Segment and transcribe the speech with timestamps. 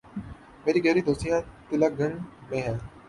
[0.63, 1.39] میری گہری دوستیاں
[1.67, 2.15] تلہ گنگ
[2.49, 2.77] میں ہیں۔